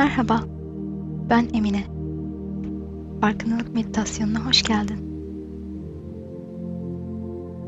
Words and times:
Merhaba, 0.00 0.40
ben 1.30 1.48
Emine. 1.54 1.84
Farkındalık 3.20 3.74
meditasyonuna 3.74 4.46
hoş 4.46 4.62
geldin. 4.62 4.98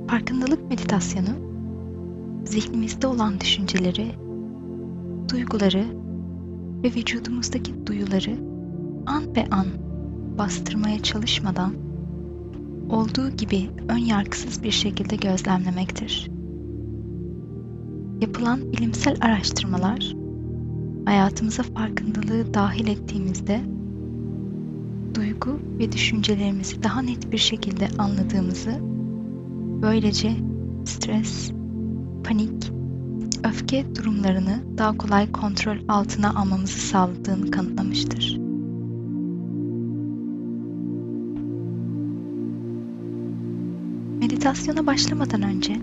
Farkındalık 0.08 0.70
meditasyonu, 0.70 1.28
zihnimizde 2.44 3.06
olan 3.06 3.40
düşünceleri, 3.40 4.12
duyguları 5.32 5.84
ve 6.84 6.88
vücudumuzdaki 6.88 7.86
duyuları 7.86 8.38
an 9.06 9.34
be 9.34 9.44
an 9.50 9.66
bastırmaya 10.38 11.02
çalışmadan 11.02 11.74
olduğu 12.90 13.30
gibi 13.30 13.70
ön 13.88 14.04
yargısız 14.04 14.62
bir 14.62 14.70
şekilde 14.70 15.16
gözlemlemektir. 15.16 16.30
Yapılan 18.20 18.72
bilimsel 18.72 19.16
araştırmalar 19.20 20.21
hayatımıza 21.04 21.62
farkındalığı 21.62 22.54
dahil 22.54 22.86
ettiğimizde 22.86 23.60
duygu 25.14 25.60
ve 25.78 25.92
düşüncelerimizi 25.92 26.82
daha 26.82 27.02
net 27.02 27.32
bir 27.32 27.38
şekilde 27.38 27.88
anladığımızı, 27.98 28.78
böylece 29.82 30.36
stres, 30.84 31.52
panik, 32.24 32.72
öfke 33.44 33.94
durumlarını 33.94 34.62
daha 34.78 34.96
kolay 34.96 35.32
kontrol 35.32 35.76
altına 35.88 36.30
almamızı 36.34 36.78
sağladığını 36.78 37.50
kanıtlamıştır. 37.50 38.38
Meditasyona 44.20 44.86
başlamadan 44.86 45.42
önce 45.42 45.76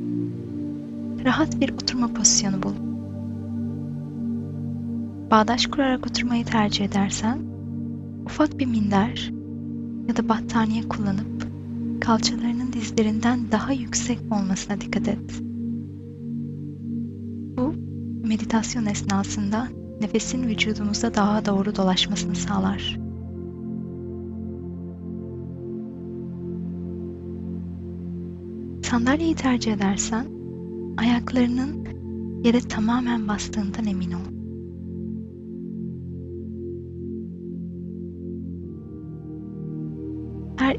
rahat 1.25 1.61
bir 1.61 1.73
oturma 1.73 2.07
pozisyonu 2.07 2.63
bulun 2.63 2.88
bağdaş 5.31 5.67
kurarak 5.67 6.07
oturmayı 6.07 6.45
tercih 6.45 6.85
edersen, 6.85 7.39
ufak 8.25 8.59
bir 8.59 8.65
minder 8.65 9.31
ya 10.07 10.17
da 10.17 10.29
battaniye 10.29 10.87
kullanıp 10.87 11.47
kalçalarının 12.01 12.73
dizlerinden 12.73 13.39
daha 13.51 13.73
yüksek 13.73 14.19
olmasına 14.31 14.81
dikkat 14.81 15.07
et. 15.07 15.41
Bu, 17.57 17.73
meditasyon 18.27 18.85
esnasında 18.85 19.67
nefesin 20.01 20.47
vücudumuzda 20.47 21.13
daha 21.13 21.45
doğru 21.45 21.75
dolaşmasını 21.75 22.35
sağlar. 22.35 22.99
Sandalyeyi 28.83 29.35
tercih 29.35 29.73
edersen, 29.73 30.25
ayaklarının 30.97 31.85
yere 32.43 32.59
tamamen 32.59 33.27
bastığından 33.27 33.85
emin 33.85 34.11
ol. 34.11 34.38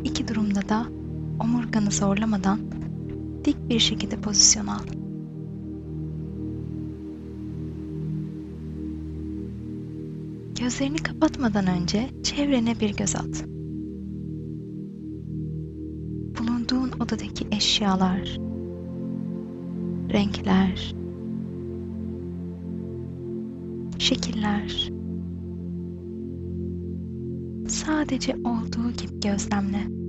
iki 0.04 0.28
durumda 0.28 0.68
da 0.68 0.86
omurganı 1.40 1.90
zorlamadan 1.90 2.58
dik 3.44 3.68
bir 3.68 3.78
şekilde 3.78 4.16
pozisyon 4.16 4.66
al. 4.66 4.84
Gözlerini 10.60 10.96
kapatmadan 10.96 11.66
önce 11.66 12.10
çevrene 12.22 12.80
bir 12.80 12.96
göz 12.96 13.16
at. 13.16 13.44
Bulunduğun 16.38 16.92
odadaki 17.00 17.46
eşyalar, 17.52 18.38
renkler, 20.12 20.94
şekiller, 23.98 24.90
sadece 27.70 28.36
olduğu 28.44 28.90
gibi 28.92 29.20
gözlemle. 29.20 30.00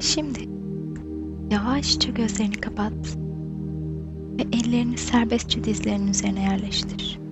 Şimdi 0.00 0.48
yavaşça 1.50 2.10
gözlerini 2.10 2.54
kapat 2.54 2.92
ve 4.38 4.42
ellerini 4.52 4.98
serbestçe 4.98 5.64
dizlerinin 5.64 6.08
üzerine 6.08 6.42
yerleştir. 6.42 7.25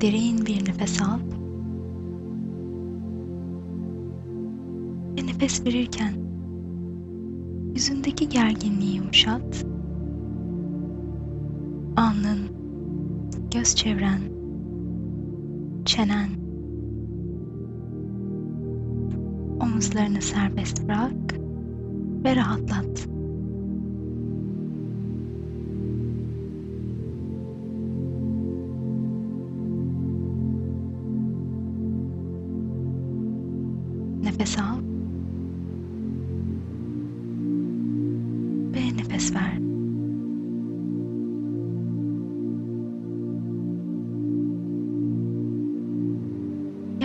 Derin 0.00 0.46
bir 0.46 0.68
nefes 0.68 1.02
al. 1.02 1.18
Ve 5.16 5.26
nefes 5.26 5.66
verirken 5.66 6.12
yüzündeki 7.74 8.28
gerginliği 8.28 8.96
yumuşat. 8.96 9.66
Alnın, 11.96 12.38
göz 13.54 13.74
çevren, 13.74 14.20
çenen, 15.84 16.28
omuzlarını 19.60 20.22
serbest 20.22 20.88
bırak 20.88 21.34
ve 22.24 22.36
rahatlat. 22.36 23.15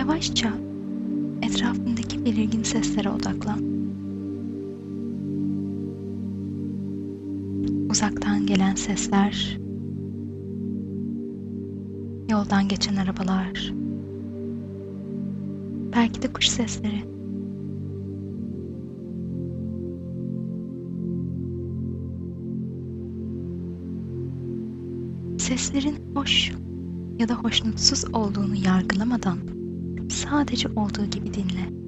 Yavaşça 0.02 0.52
etrafındaki 1.42 2.24
belirgin 2.24 2.62
seslere 2.62 3.10
odaklan. 3.10 3.58
Uzaktan 7.90 8.46
gelen 8.46 8.74
sesler, 8.74 9.58
yoldan 12.30 12.68
geçen 12.68 12.96
arabalar, 12.96 13.72
belki 15.96 16.22
de 16.22 16.32
kuş 16.32 16.48
sesleri. 16.48 17.04
Seslerin 25.38 25.96
hoş 26.14 26.52
ya 27.18 27.28
da 27.28 27.34
hoşnutsuz 27.34 28.04
olduğunu 28.14 28.56
yargılamadan 28.56 29.51
Sadece 30.12 30.68
olduğu 30.76 31.06
gibi 31.06 31.34
dinle. 31.34 31.82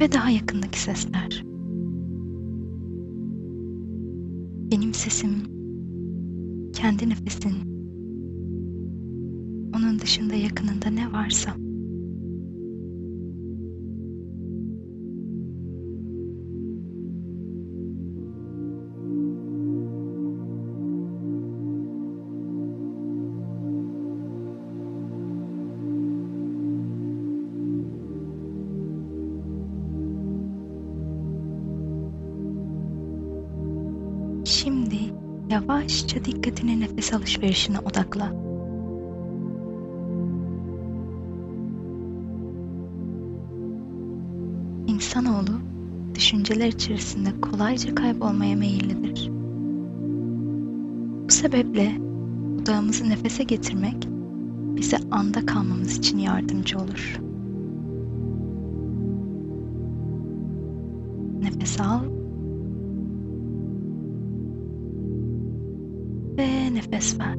ve 0.00 0.12
daha 0.12 0.30
yakındaki 0.30 0.80
sesler. 0.80 1.51
Benim 4.72 4.94
sesim, 4.94 5.30
kendi 6.72 7.08
nefesin, 7.08 7.52
onun 9.76 9.98
dışında 9.98 10.34
yakınında 10.34 10.90
ne 10.90 11.12
varsa... 11.12 11.54
Şimdi 34.44 34.96
yavaşça 35.50 36.24
dikkatini 36.24 36.80
nefes 36.80 37.14
alışverişine 37.14 37.78
odakla. 37.78 38.32
İnsanoğlu 44.86 45.60
düşünceler 46.14 46.66
içerisinde 46.66 47.40
kolayca 47.40 47.94
kaybolmaya 47.94 48.56
meyillidir. 48.56 49.30
Bu 51.28 51.32
sebeple 51.32 51.92
odağımızı 52.62 53.08
nefese 53.08 53.42
getirmek 53.44 54.08
bize 54.76 54.98
anda 55.10 55.46
kalmamız 55.46 55.98
için 55.98 56.18
yardımcı 56.18 56.78
olur. 56.78 57.20
satisfied. 67.02 67.36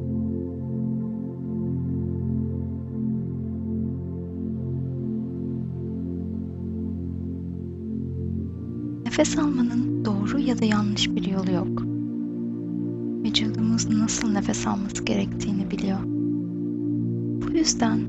Nefes 9.04 9.38
almanın 9.38 10.04
doğru 10.04 10.38
ya 10.38 10.58
da 10.58 10.64
yanlış 10.64 11.10
bir 11.10 11.24
yolu 11.24 11.50
yok. 11.50 11.82
Vücudumuz 13.24 13.88
nasıl 13.88 14.32
nefes 14.32 14.66
alması 14.66 15.04
gerektiğini 15.04 15.70
biliyor. 15.70 15.98
Bu 17.42 17.58
yüzden 17.58 18.00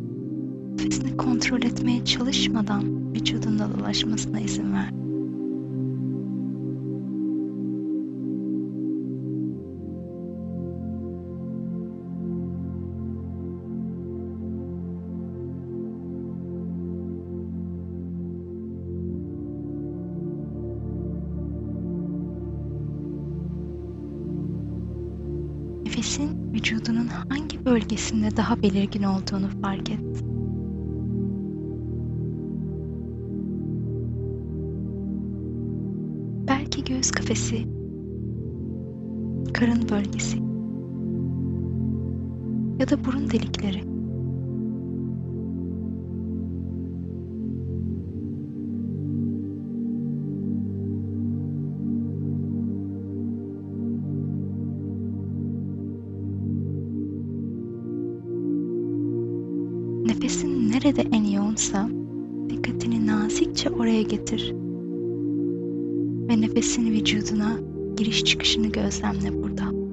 nefesini 0.72 1.18
kontrol 1.18 1.63
etmeye 1.63 2.06
çalışmadan 2.06 3.13
vücudunda 3.13 3.69
dolaşmasına 3.80 4.40
izin 4.40 4.74
ver. 4.74 5.05
ötesinde 28.06 28.38
daha 28.38 28.62
belirgin 28.62 29.04
olduğunu 29.04 29.50
fark 29.62 29.92
et. 29.92 30.24
Belki 36.48 36.84
göğüs 36.84 37.12
kafesi, 37.12 37.66
karın 39.54 39.90
bölgesi 39.90 40.38
ya 42.80 42.90
da 42.90 43.06
burun 43.06 43.31
delikleri. 43.31 43.94
Nefesin 60.06 60.72
nerede 60.72 61.02
en 61.02 61.24
yoğunsa 61.24 61.90
dikkatini 62.50 63.07
nazikçe 63.07 63.69
oraya 63.69 64.02
getir. 64.02 64.54
Ve 66.30 66.42
nefesin 66.42 66.92
vücuduna 66.92 67.60
giriş 67.98 68.24
çıkışını 68.24 68.68
gözlemle 68.68 69.44
burada. 69.44 69.84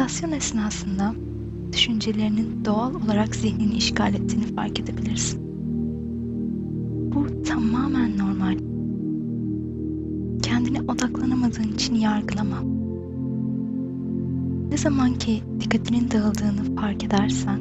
meditasyon 0.00 0.32
esnasında 0.32 1.14
düşüncelerinin 1.72 2.64
doğal 2.64 2.94
olarak 2.94 3.34
zihnini 3.36 3.74
işgal 3.74 4.14
ettiğini 4.14 4.54
fark 4.54 4.80
edebilirsin. 4.80 5.40
Bu 7.14 7.42
tamamen 7.42 8.18
normal. 8.18 8.58
Kendine 10.42 10.80
odaklanamadığın 10.80 11.72
için 11.74 11.94
yargılama. 11.94 12.56
Ne 14.70 14.76
zaman 14.76 15.14
ki 15.14 15.42
dikkatinin 15.60 16.10
dağıldığını 16.10 16.76
fark 16.76 17.04
edersen, 17.04 17.60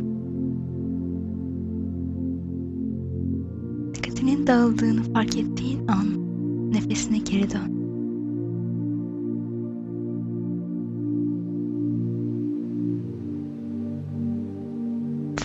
dikkatinin 3.94 4.48
dağıldığını 4.48 5.04
fark 5.14 5.38
ettiğin 5.38 5.88
an 5.88 6.08
nefesine 6.74 7.18
geri 7.18 7.52
dön. 7.52 7.80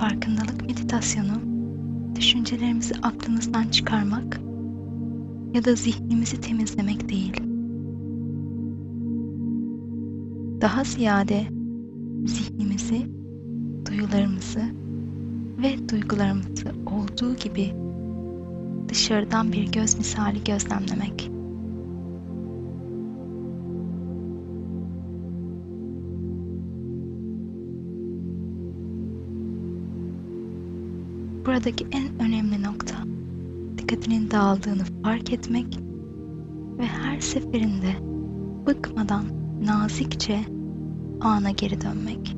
farkındalık 0.09 0.67
meditasyonu, 0.67 1.33
düşüncelerimizi 2.17 2.95
aklımızdan 3.03 3.69
çıkarmak 3.69 4.41
ya 5.55 5.65
da 5.65 5.75
zihnimizi 5.75 6.41
temizlemek 6.41 7.09
değil. 7.09 7.41
Daha 10.61 10.85
ziyade 10.85 11.47
zihnimizi, 12.27 13.07
duyularımızı 13.87 14.63
ve 15.63 15.89
duygularımızı 15.89 16.73
olduğu 16.87 17.37
gibi 17.37 17.75
dışarıdan 18.89 19.53
bir 19.53 19.73
göz 19.73 19.99
misali 19.99 20.45
gözlemlemek. 20.45 21.34
Buradaki 31.47 31.87
en 31.93 32.27
önemli 32.27 32.63
nokta 32.63 32.95
dikkatinin 33.79 34.31
dağıldığını 34.31 34.85
fark 35.03 35.33
etmek 35.33 35.79
ve 36.79 36.87
her 36.87 37.21
seferinde 37.21 37.95
bıkmadan 38.67 39.25
nazikçe 39.65 40.41
ana 41.21 41.51
geri 41.51 41.81
dönmek. 41.81 42.34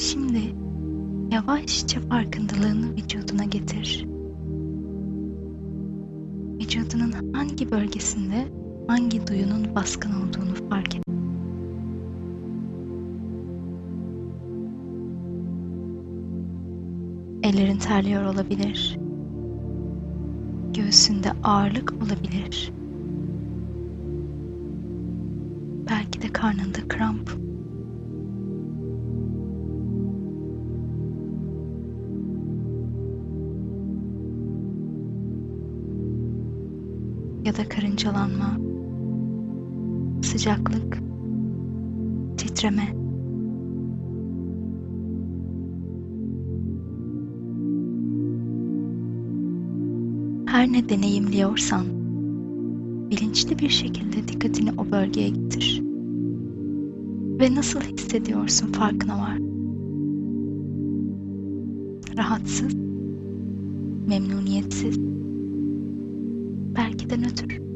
Şimdi 0.00 0.54
yavaşça 1.30 2.00
farkındalığını 2.00 2.96
vücuduna 2.96 3.44
getir. 3.44 4.06
Vücudunun 6.60 7.32
hangi 7.32 7.70
bölgesinde 7.70 8.48
hangi 8.86 9.26
duyunun 9.26 9.74
baskın 9.74 10.10
olduğunu 10.10 10.68
fark 10.70 10.96
et. 10.96 11.02
Ellerin 17.42 17.78
terliyor 17.78 18.24
olabilir. 18.24 18.98
Göğsünde 20.74 21.32
ağırlık 21.44 21.92
olabilir. 21.92 22.72
Belki 25.90 26.22
de 26.22 26.32
karnında 26.32 26.88
kramp. 26.88 27.49
ya 37.50 37.56
da 37.56 37.68
karıncalanma, 37.68 38.58
sıcaklık, 40.22 40.98
titreme. 42.36 42.94
Her 50.46 50.72
ne 50.72 50.88
deneyimliyorsan, 50.88 51.86
bilinçli 53.10 53.58
bir 53.58 53.68
şekilde 53.68 54.28
dikkatini 54.28 54.70
o 54.78 54.90
bölgeye 54.90 55.28
getir. 55.28 55.82
Ve 57.40 57.54
nasıl 57.54 57.80
hissediyorsun 57.80 58.72
farkına 58.72 59.18
var. 59.18 59.38
Rahatsız, 62.16 62.74
memnuniyetsiz, 64.08 65.09
belki 66.80 67.10
de 67.10 67.16
nötr. 67.16 67.69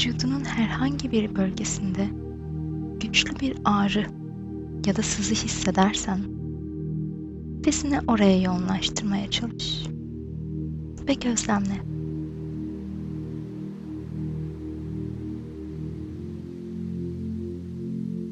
vücudunun 0.00 0.44
herhangi 0.44 1.12
bir 1.12 1.36
bölgesinde 1.36 2.08
güçlü 3.00 3.40
bir 3.40 3.56
ağrı 3.64 4.06
ya 4.86 4.96
da 4.96 5.02
sızı 5.02 5.34
hissedersen 5.34 6.20
nefesini 7.58 8.00
oraya 8.06 8.40
yoğunlaştırmaya 8.40 9.30
çalış 9.30 9.86
ve 11.08 11.14
gözlemle. 11.14 11.80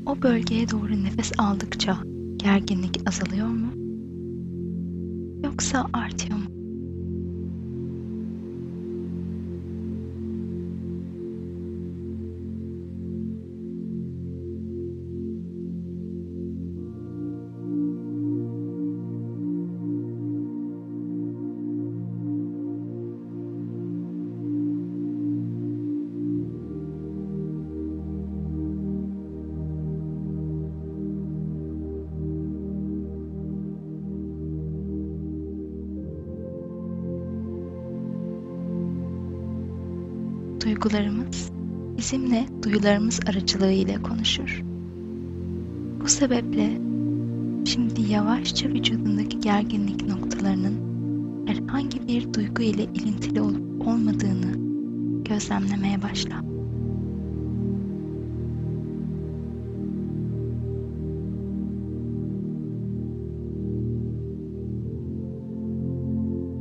O 0.06 0.22
bölgeye 0.22 0.70
doğru 0.70 1.04
nefes 1.04 1.32
aldıkça 1.38 1.98
gerginlik 2.36 3.00
azalıyor 3.08 3.48
mu? 3.48 3.68
Yoksa 5.44 5.86
artıyor 5.92 6.37
mu? 6.37 6.37
duygularımız 40.78 41.50
bizimle 41.98 42.46
duyularımız 42.62 43.20
aracılığıyla 43.26 44.02
konuşur. 44.02 44.62
Bu 46.00 46.08
sebeple 46.08 46.80
şimdi 47.64 48.12
yavaşça 48.12 48.68
vücudundaki 48.68 49.40
gerginlik 49.40 50.08
noktalarının 50.08 50.74
herhangi 51.46 52.08
bir 52.08 52.34
duygu 52.34 52.62
ile 52.62 52.84
ilintili 52.84 53.40
olup 53.40 53.86
olmadığını 53.88 54.52
gözlemlemeye 55.24 56.02
başla. 56.02 56.42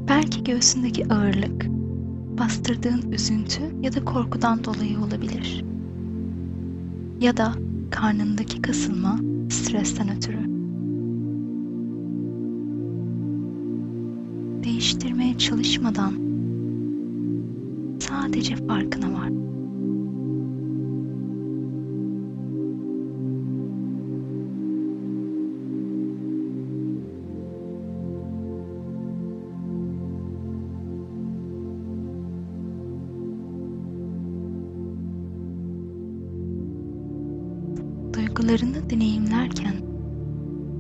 Belki 0.10 0.44
göğsündeki 0.44 1.14
ağırlık 1.14 1.77
bastırdığın 2.40 3.12
üzüntü 3.12 3.62
ya 3.82 3.94
da 3.94 4.06
korkudan 4.06 4.64
dolayı 4.64 5.00
olabilir. 5.00 5.64
Ya 7.22 7.38
da 7.38 7.54
karnındaki 7.92 8.62
kasılma 8.62 9.20
stresten 9.50 10.18
ötürü. 10.18 10.58
Değiştirmeye 14.64 15.38
çalışmadan 15.38 16.14
sadece 18.00 18.56
farkına 18.56 19.14
var. 19.14 19.37
duygularını 38.48 38.90
deneyimlerken 38.90 39.76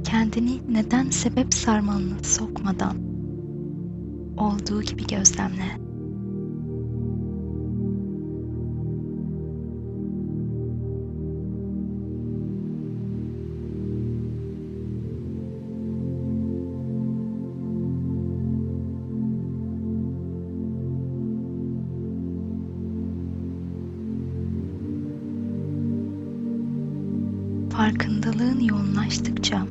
kendini 0.03 0.61
neden 0.69 1.09
sebep 1.09 1.53
sarmalına 1.53 2.23
sokmadan 2.23 2.97
olduğu 4.37 4.81
gibi 4.81 5.07
gözlemle. 5.07 5.86
yakınlaştıkça 29.07 29.67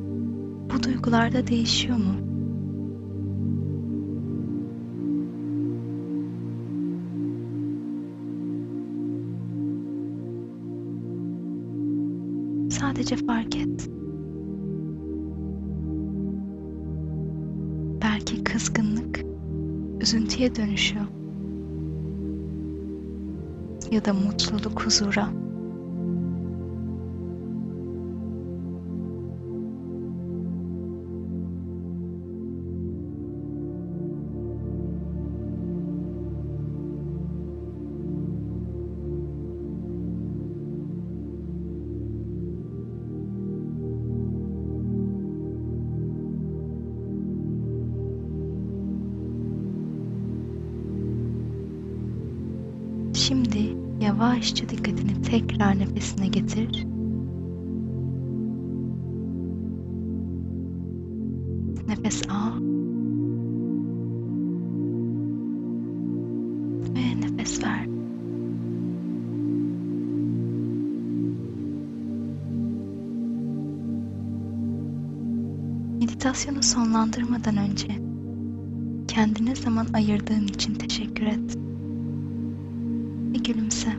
bu 0.73 0.83
duygular 0.83 1.33
da 1.33 1.47
değişiyor 1.47 1.97
mu? 1.97 2.13
Sadece 12.71 13.15
fark 13.15 13.55
et. 13.55 13.89
Belki 18.03 18.43
kızgınlık 18.43 19.19
üzüntüye 20.01 20.55
dönüşüyor. 20.55 21.05
Ya 23.91 24.05
da 24.05 24.13
mutluluk 24.13 24.85
huzura. 24.85 25.46
yavaşça 54.17 54.69
dikkatini 54.69 55.21
tekrar 55.21 55.79
nefesine 55.79 56.27
getir. 56.27 56.85
Nefes 61.87 62.21
al. 62.29 62.59
Ve 66.95 67.21
nefes 67.21 67.63
ver. 67.63 67.87
Meditasyonu 75.99 76.63
sonlandırmadan 76.63 77.57
önce 77.57 77.87
kendine 79.07 79.55
zaman 79.55 79.87
ayırdığın 79.93 80.47
için 80.47 80.73
teşekkür 80.73 81.25
et. 81.25 81.66
bir 83.37 83.43
gülümse. 83.43 83.89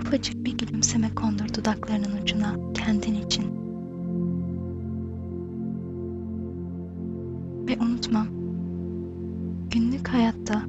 Ufacık 0.00 0.44
bir 0.44 0.58
gülümseme 0.58 1.14
kondur 1.14 1.54
dudaklarının 1.54 2.22
ucuna 2.22 2.56
kendin 2.74 3.14
için. 3.14 3.44
Ve 7.68 7.78
unutma, 7.80 8.26
günlük 9.70 10.08
hayatta 10.08 10.62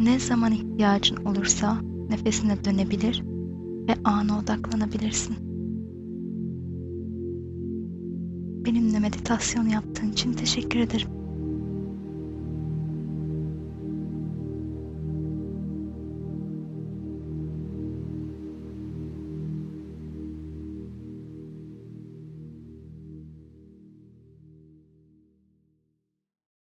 ne 0.00 0.18
zaman 0.18 0.52
ihtiyacın 0.52 1.16
olursa 1.16 1.78
nefesine 2.10 2.64
dönebilir 2.64 3.22
ve 3.88 3.94
ana 4.04 4.38
odaklanabilirsin. 4.38 5.36
Benimle 8.64 8.98
meditasyon 8.98 9.68
yaptığın 9.68 10.12
için 10.12 10.32
teşekkür 10.32 10.80
ederim. 10.80 11.21